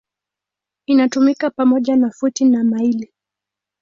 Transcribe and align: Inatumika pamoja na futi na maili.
Inatumika 0.85 1.49
pamoja 1.49 1.95
na 1.95 2.11
futi 2.11 2.45
na 2.45 2.63
maili. 2.63 3.13